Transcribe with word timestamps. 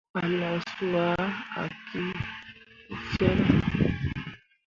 A 0.19 0.21
laa 0.27 0.59
su 0.73 0.87
ah, 1.11 1.27
a 1.61 1.63
kii 1.85 2.13
cenne. 3.11 3.57